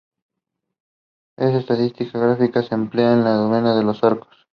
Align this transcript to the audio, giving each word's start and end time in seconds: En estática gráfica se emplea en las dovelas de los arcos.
En 1.37 1.49
estática 1.49 2.05
gráfica 2.17 2.63
se 2.63 2.73
emplea 2.73 3.13
en 3.13 3.23
las 3.23 3.37
dovelas 3.37 3.77
de 3.77 3.83
los 3.83 4.03
arcos. 4.03 4.47